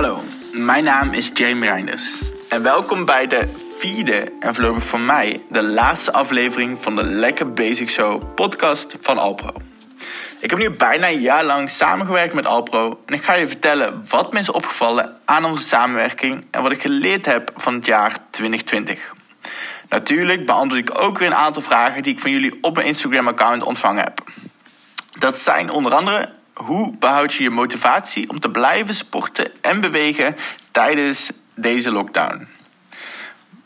[0.00, 2.22] Hallo, mijn naam is Jeremy Reinders.
[2.48, 7.52] En welkom bij de vierde en voorlopig voor mij de laatste aflevering van de Lekker
[7.52, 9.50] Basic Show podcast van Alpro.
[10.38, 14.04] Ik heb nu bijna een jaar lang samengewerkt met Alpro en ik ga je vertellen
[14.08, 18.16] wat me is opgevallen aan onze samenwerking en wat ik geleerd heb van het jaar
[18.30, 19.14] 2020.
[19.88, 23.62] Natuurlijk beantwoord ik ook weer een aantal vragen die ik van jullie op mijn Instagram-account
[23.62, 24.24] ontvangen heb.
[25.18, 30.36] Dat zijn onder andere hoe behoud je je motivatie om te blijven sporten en bewegen
[30.70, 32.48] tijdens deze lockdown?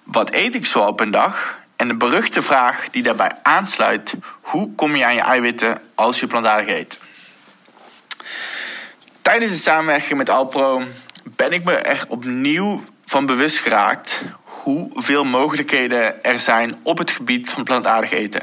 [0.02, 1.62] Wat eet ik zo op een dag?
[1.77, 6.27] En de beruchte vraag die daarbij aansluit: hoe kom je aan je eiwitten als je
[6.27, 6.99] plantaardig eet?
[9.23, 10.83] Tijdens de samenwerking met Alpro
[11.37, 17.51] ben ik me er opnieuw van bewust geraakt hoeveel mogelijkheden er zijn op het gebied
[17.51, 18.43] van plantaardig eten.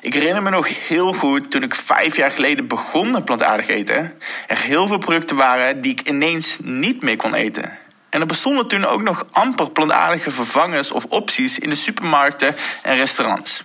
[0.00, 4.18] Ik herinner me nog heel goed toen ik vijf jaar geleden begon met plantaardig eten.
[4.46, 7.78] Er heel veel producten waren die ik ineens niet meer kon eten.
[8.08, 12.96] En er bestonden toen ook nog amper plantaardige vervangers of opties in de supermarkten en
[12.96, 13.62] restaurants.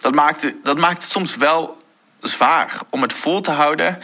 [0.00, 1.76] Dat maakte, dat maakte het soms wel
[2.20, 3.98] zwaar om het vol te houden.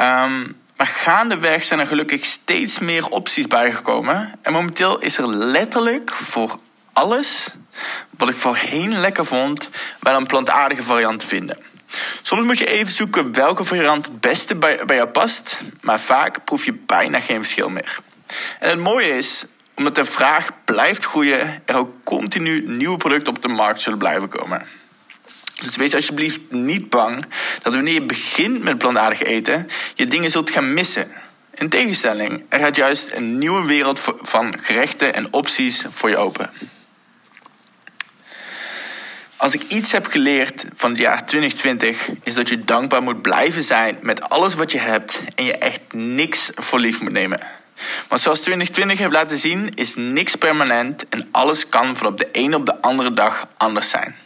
[0.00, 4.38] Um, maar gaandeweg zijn er gelukkig steeds meer opties bijgekomen.
[4.42, 6.58] En momenteel is er letterlijk voor
[6.92, 7.48] alles
[8.10, 9.68] wat ik voorheen lekker vond,
[10.00, 11.58] wel een plantaardige variant te vinden.
[12.22, 16.44] Soms moet je even zoeken welke variant het beste bij, bij jou past, maar vaak
[16.44, 17.98] proef je bijna geen verschil meer.
[18.58, 19.44] En het mooie is,
[19.74, 24.28] omdat de vraag blijft groeien, er ook continu nieuwe producten op de markt zullen blijven
[24.28, 24.66] komen.
[25.62, 27.24] Dus wees alsjeblieft niet bang
[27.62, 31.10] dat wanneer je begint met plantaardig eten, je dingen zult gaan missen.
[31.54, 36.50] In tegenstelling, er gaat juist een nieuwe wereld van gerechten en opties voor je open.
[39.44, 43.62] Als ik iets heb geleerd van het jaar 2020, is dat je dankbaar moet blijven
[43.62, 47.40] zijn met alles wat je hebt en je echt niks voor lief moet nemen.
[48.08, 52.28] Want zoals 2020 heeft laten zien, is niks permanent en alles kan van op de
[52.32, 54.16] een op de andere dag anders zijn.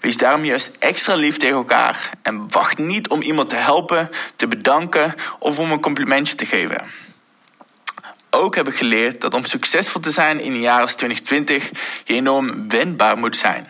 [0.00, 4.48] Wees daarom juist extra lief tegen elkaar en wacht niet om iemand te helpen, te
[4.48, 6.82] bedanken of om een complimentje te geven.
[8.30, 11.70] Ook heb ik geleerd dat om succesvol te zijn in een jaar als 2020
[12.04, 13.66] je enorm wendbaar moet zijn.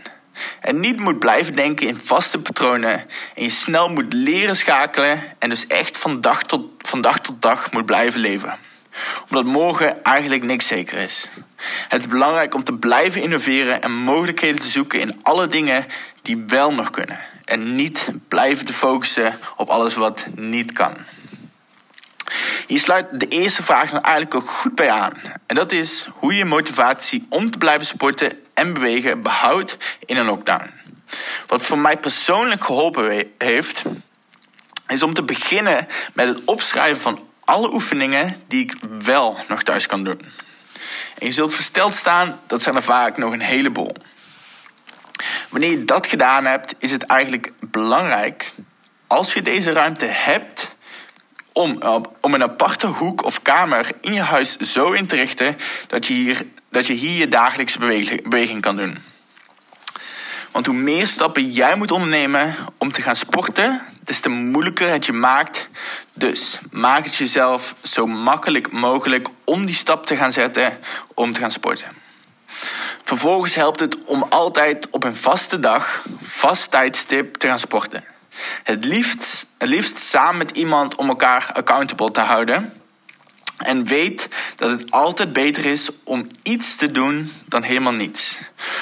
[0.65, 2.93] En niet moet blijven denken in vaste patronen.
[3.35, 5.23] En je snel moet leren schakelen.
[5.39, 8.59] En dus echt van dag tot, van dag, tot dag moet blijven leven.
[9.29, 11.29] Omdat morgen eigenlijk niks zeker is.
[11.89, 15.87] Het is belangrijk om te blijven innoveren en mogelijkheden te zoeken in alle dingen
[16.23, 17.21] die wel nog kunnen.
[17.45, 20.97] En niet blijven te focussen op alles wat niet kan.
[22.67, 25.13] Hier sluit de eerste vraag dan eigenlijk ook goed bij aan.
[25.47, 30.27] En dat is hoe je motivatie om te blijven sporten en bewegen behoudt in een
[30.27, 30.71] lockdown.
[31.47, 33.83] Wat voor mij persoonlijk geholpen heeft,
[34.89, 39.87] is om te beginnen met het opschrijven van alle oefeningen die ik wel nog thuis
[39.87, 40.21] kan doen.
[41.19, 43.93] En je zult versteld staan, dat zijn er vaak nog een heleboel.
[45.51, 48.53] Wanneer je dat gedaan hebt, is het eigenlijk belangrijk,
[49.07, 50.75] als je deze ruimte hebt,
[51.53, 51.79] om,
[52.21, 55.57] om een aparte hoek of kamer in je huis zo in te richten
[55.87, 57.79] dat je hier, dat je, hier je dagelijkse
[58.23, 58.99] beweging kan doen.
[60.51, 65.07] Want hoe meer stappen jij moet ondernemen om te gaan sporten, des te moeilijker het
[65.07, 65.69] je maakt.
[66.13, 70.79] Dus maak het jezelf zo makkelijk mogelijk om die stap te gaan zetten
[71.15, 71.89] om te gaan sporten.
[73.05, 78.05] Vervolgens helpt het om altijd op een vaste dag, vast tijdstip te gaan sporten.
[78.63, 82.73] Het liefst, het liefst samen met iemand om elkaar accountable te houden.
[83.59, 88.39] En weet dat het altijd beter is om iets te doen dan helemaal niets.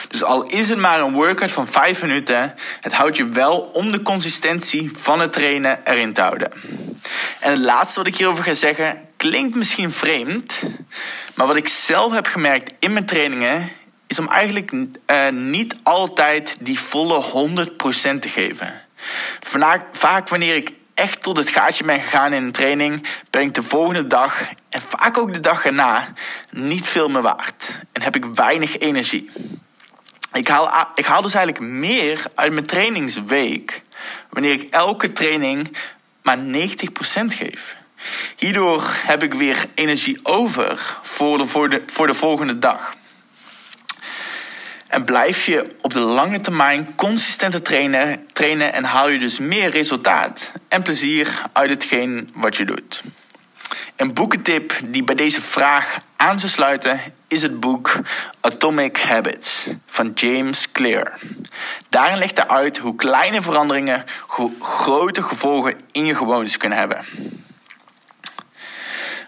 [0.09, 3.93] Dus al is het maar een workout van 5 minuten, het houdt je wel om
[3.93, 6.53] de consistentie van het trainen erin te houden.
[7.41, 10.61] En het laatste wat ik hierover ga zeggen klinkt misschien vreemd,
[11.35, 13.71] maar wat ik zelf heb gemerkt in mijn trainingen
[14.07, 18.83] is om eigenlijk uh, niet altijd die volle 100% te geven.
[19.41, 23.55] Vaak, vaak wanneer ik echt tot het gaatje ben gegaan in een training, ben ik
[23.55, 26.13] de volgende dag en vaak ook de dag erna
[26.51, 27.69] niet veel meer waard.
[27.93, 29.31] En heb ik weinig energie.
[30.33, 33.83] Ik haal, ik haal dus eigenlijk meer uit mijn trainingsweek
[34.31, 35.77] wanneer ik elke training
[36.23, 36.43] maar 90%
[37.27, 37.77] geef.
[38.37, 42.95] Hierdoor heb ik weer energie over voor de, voor de, voor de volgende dag.
[44.93, 49.71] En blijf je op de lange termijn consistente trainen, trainen en haal je dus meer
[49.71, 53.03] resultaat en plezier uit hetgeen wat je doet.
[53.97, 57.95] Een boekentip die bij deze vraag aan zou sluiten is het boek
[58.41, 61.19] Atomic Habits van James Clear.
[61.89, 64.05] Daarin legt hij uit hoe kleine veranderingen
[64.61, 67.05] grote gevolgen in je gewoontes kunnen hebben.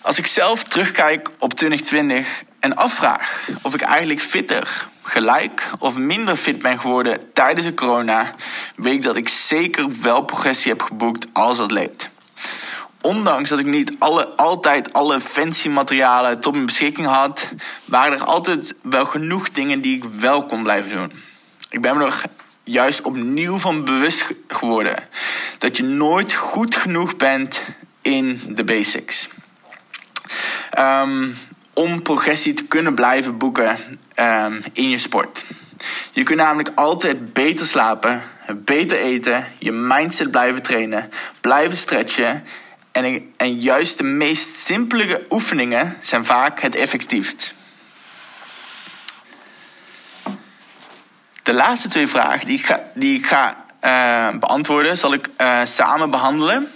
[0.00, 6.36] Als ik zelf terugkijk op 2020 en afvraag of ik eigenlijk fitter, gelijk of minder
[6.36, 8.30] fit ben geworden tijdens de corona,
[8.76, 12.10] weet ik dat ik zeker wel progressie heb geboekt als atleet.
[13.00, 17.48] Ondanks dat ik niet alle, altijd alle fancy materialen tot mijn beschikking had,
[17.84, 21.12] waren er altijd wel genoeg dingen die ik wel kon blijven doen.
[21.70, 22.22] Ik ben me nog
[22.62, 25.08] juist opnieuw van bewust geworden
[25.58, 27.62] dat je nooit goed genoeg bent
[28.02, 29.28] in de basics.
[30.78, 31.36] Um,
[31.74, 33.76] om progressie te kunnen blijven boeken
[34.16, 35.44] um, in je sport.
[36.12, 38.22] Je kunt namelijk altijd beter slapen,
[38.56, 41.10] beter eten, je mindset blijven trainen,
[41.40, 42.44] blijven stretchen.
[42.92, 47.54] En, en juist de meest simpele oefeningen zijn vaak het effectiefst.
[51.42, 56.10] De laatste twee vragen die ik ga, die ga uh, beantwoorden, zal ik uh, samen
[56.10, 56.70] behandelen.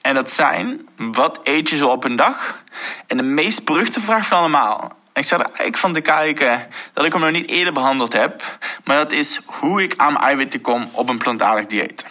[0.00, 2.62] En dat zijn: wat eet je zo op een dag?
[3.06, 4.96] En de meest beruchte vraag van allemaal.
[5.12, 8.58] Ik zat er eigenlijk van te kijken dat ik hem nog niet eerder behandeld heb.
[8.84, 12.04] Maar dat is hoe ik aan eiwitten kom op een plantaardig dieet.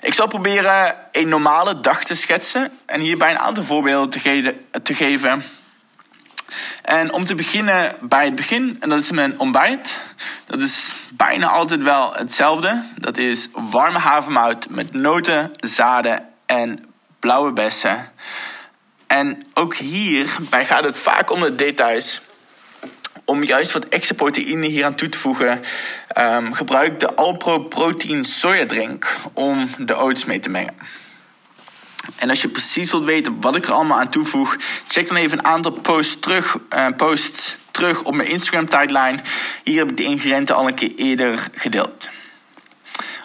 [0.00, 4.94] Ik zal proberen een normale dag te schetsen en hierbij een aantal voorbeelden te, te
[4.94, 5.42] geven.
[6.82, 10.00] En om te beginnen bij het begin, en dat is mijn ontbijt.
[10.46, 12.82] Dat is bijna altijd wel hetzelfde.
[12.96, 16.84] Dat is warme havermout met noten, zaden en
[17.18, 18.12] blauwe bessen.
[19.12, 22.20] En ook hierbij gaat het vaak om de details.
[23.24, 25.60] Om juist wat extra proteïne hier aan toe te voegen,
[26.18, 30.74] um, gebruik de Alpro Protein Sojadrink om de oats mee te mengen.
[32.16, 34.56] En als je precies wilt weten wat ik er allemaal aan toevoeg,
[34.88, 39.20] check dan even een aantal posts terug, uh, posts terug op mijn Instagram tijdlijn.
[39.62, 42.08] Hier heb ik de ingrediënten al een keer eerder gedeeld.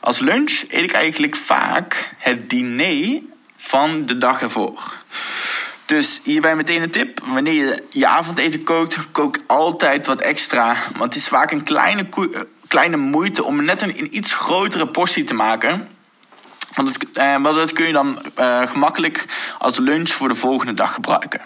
[0.01, 3.21] Als lunch eet ik eigenlijk vaak het diner
[3.55, 5.05] van de dag ervoor.
[5.87, 7.19] Dus hierbij meteen een tip.
[7.25, 10.75] Wanneer je je avondeten kookt, kook altijd wat extra.
[10.91, 15.23] Want het is vaak een kleine, eh, kleine moeite om net een, iets grotere portie
[15.23, 15.87] te maken.
[16.73, 19.25] Want het, eh, dat kun je dan eh, gemakkelijk
[19.57, 21.41] als lunch voor de volgende dag gebruiken.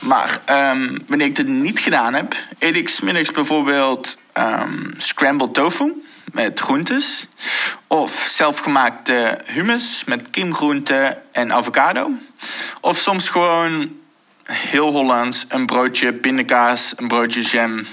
[0.00, 6.04] Maar um, wanneer ik dit niet gedaan heb, eet ik smiddags bijvoorbeeld um, scrambled tofu
[6.32, 7.26] met groentes.
[7.86, 12.10] Of zelfgemaakte hummus met kiemgroenten en avocado.
[12.80, 13.96] Of soms gewoon
[14.44, 17.86] heel Hollands een broodje pindakaas, een broodje jam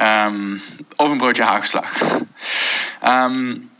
[0.00, 0.62] um,
[0.96, 2.02] of een broodje hagelslag.
[3.06, 3.70] Um,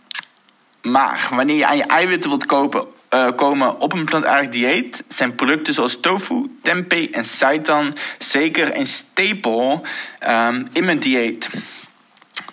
[0.82, 5.34] maar wanneer je aan je eiwitten wilt kopen, uh, komen op een plantaardig dieet, zijn
[5.34, 9.82] producten zoals tofu, tempeh en seitan zeker een stapel
[10.28, 11.48] um, in mijn dieet.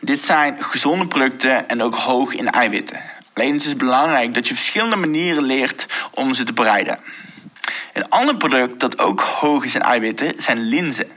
[0.01, 3.01] Dit zijn gezonde producten en ook hoog in eiwitten.
[3.33, 6.99] Alleen het is belangrijk dat je verschillende manieren leert om ze te bereiden.
[7.93, 11.11] Een ander product dat ook hoog is in eiwitten zijn linzen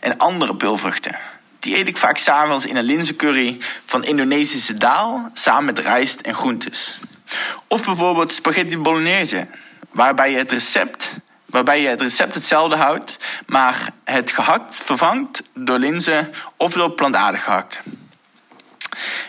[0.00, 1.18] en andere pulvruchten.
[1.58, 6.34] Die eet ik vaak s'avonds in een linzencurry van Indonesische daal samen met rijst en
[6.34, 7.00] groentes.
[7.66, 9.46] Of bijvoorbeeld spaghetti bolognese,
[9.90, 11.10] waarbij je het recept,
[11.46, 13.16] waarbij je het recept hetzelfde houdt,
[13.46, 17.80] maar het gehakt vervangt door linzen of door plantaardig gehakt.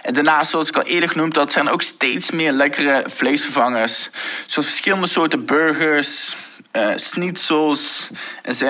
[0.01, 4.09] En daarnaast, zoals ik al eerder genoemd had, zijn er ook steeds meer lekkere vleesvervangers.
[4.47, 6.35] Zoals verschillende soorten burgers,
[6.71, 6.97] uh,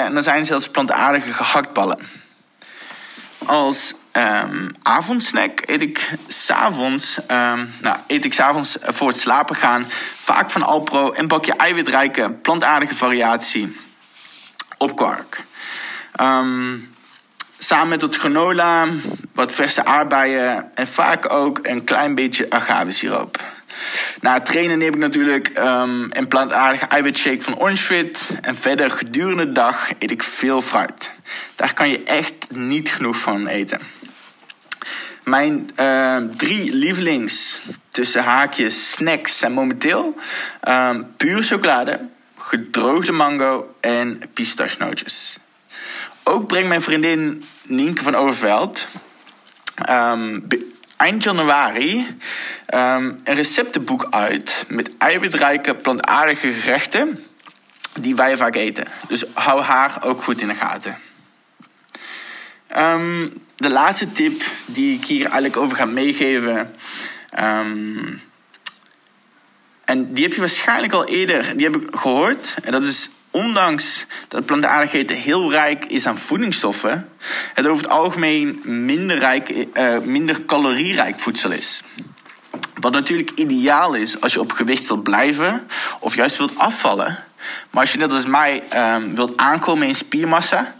[0.05, 1.99] en er zijn zelfs plantaardige gehaktballen.
[3.45, 8.33] Als um, avondsnack eet ik s'avonds, um, nou, eet ik
[8.81, 9.85] voor het slapen gaan
[10.23, 13.77] vaak van Alpro een bakje eiwitrijke plantaardige variatie
[14.77, 15.43] op kwark.
[16.21, 16.95] Um,
[17.57, 18.87] samen met het granola,
[19.33, 23.56] wat verse aardbeien en vaak ook een klein beetje agavesiroop.
[24.21, 28.29] Na het trainen neem ik natuurlijk um, een plantaardige eiwitshake van Orange Fit.
[28.41, 31.11] En verder gedurende de dag eet ik veel fruit.
[31.55, 33.79] Daar kan je echt niet genoeg van eten.
[35.23, 40.17] Mijn uh, drie lievelings tussen haakjes snacks zijn momenteel
[40.67, 41.99] um, pure chocolade,
[42.37, 45.37] gedroogde mango en pistachenootjes.
[46.23, 48.87] Ook brengt mijn vriendin Nienke van Overveld
[50.97, 52.17] eind januari
[52.73, 57.23] um, een receptenboek uit met eiwitrijke plantaardige gerechten
[58.01, 58.85] die wij vaak eten.
[59.07, 60.97] Dus hou haar ook goed in de gaten.
[62.77, 66.75] Um, de laatste tip die ik hier eigenlijk over ga meegeven.
[67.39, 68.21] Um,
[69.85, 72.55] en die heb je waarschijnlijk al eerder die heb ik gehoord.
[72.63, 77.09] En dat is ondanks dat plantaardig eten heel rijk is aan voedingsstoffen,
[77.53, 81.81] het over het algemeen minder, rijk, uh, minder calorierijk voedsel is.
[82.79, 85.67] Wat natuurlijk ideaal is als je op gewicht wilt blijven
[85.99, 87.23] of juist wilt afvallen.
[87.69, 90.75] Maar als je net als mij um, wilt aankomen in spiermassa,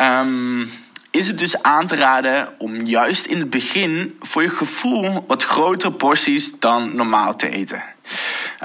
[0.00, 0.70] um,
[1.10, 5.44] is het dus aan te raden om juist in het begin voor je gevoel wat
[5.44, 7.82] grotere porties dan normaal te eten.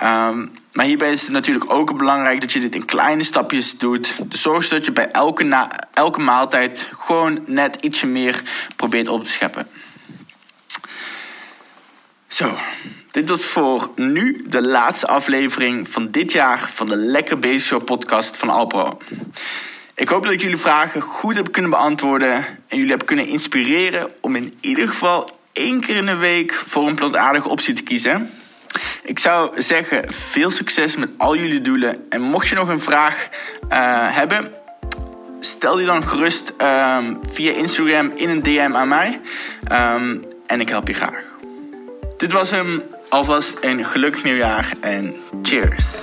[0.04, 4.14] Um, maar hierbij is het natuurlijk ook belangrijk dat je dit in kleine stapjes doet.
[4.24, 8.42] Dus zorg dat je bij elke, elke maaltijd gewoon net ietsje meer
[8.76, 9.68] probeert op te scheppen.
[12.34, 12.58] Zo,
[13.12, 18.38] dit was voor nu de laatste aflevering van dit jaar van de Lekker Bezig podcast
[18.38, 18.98] van Alpro.
[19.96, 22.34] Ik hoop dat ik jullie vragen goed heb kunnen beantwoorden
[22.68, 26.88] en jullie heb kunnen inspireren om in ieder geval één keer in de week voor
[26.88, 28.30] een plantaardige optie te kiezen.
[29.04, 32.06] Ik zou zeggen, veel succes met al jullie doelen.
[32.10, 33.28] En mocht je nog een vraag
[33.70, 34.52] uh, hebben,
[35.40, 39.22] stel die dan gerust um, via Instagram in een DM aan mij.
[39.72, 41.33] Um, en ik help je graag.
[42.24, 42.84] Dit was hem.
[43.10, 46.03] Alvast een gelukkig nieuwjaar en cheers.